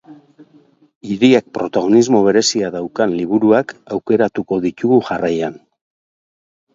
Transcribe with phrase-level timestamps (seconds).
[1.09, 5.61] Hiriak protagonismo berezia daukan liburuak aukeratuko ditugu jarraian.